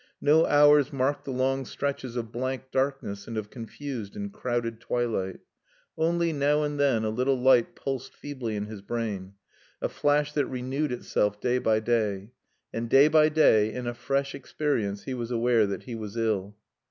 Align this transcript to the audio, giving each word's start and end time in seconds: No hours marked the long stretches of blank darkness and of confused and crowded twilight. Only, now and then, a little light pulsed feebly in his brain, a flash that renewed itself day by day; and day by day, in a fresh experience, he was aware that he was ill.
No 0.19 0.47
hours 0.47 0.91
marked 0.91 1.25
the 1.25 1.31
long 1.31 1.63
stretches 1.63 2.15
of 2.15 2.31
blank 2.31 2.71
darkness 2.71 3.27
and 3.27 3.37
of 3.37 3.51
confused 3.51 4.15
and 4.15 4.33
crowded 4.33 4.79
twilight. 4.79 5.41
Only, 5.95 6.33
now 6.33 6.63
and 6.63 6.79
then, 6.79 7.03
a 7.03 7.11
little 7.11 7.39
light 7.39 7.75
pulsed 7.75 8.15
feebly 8.15 8.55
in 8.55 8.65
his 8.65 8.81
brain, 8.81 9.35
a 9.79 9.87
flash 9.89 10.33
that 10.33 10.47
renewed 10.47 10.91
itself 10.91 11.39
day 11.39 11.59
by 11.59 11.81
day; 11.81 12.31
and 12.73 12.89
day 12.89 13.09
by 13.09 13.29
day, 13.29 13.71
in 13.71 13.85
a 13.85 13.93
fresh 13.93 14.33
experience, 14.33 15.03
he 15.03 15.13
was 15.13 15.29
aware 15.29 15.67
that 15.67 15.83
he 15.83 15.93
was 15.93 16.17
ill. 16.17 16.57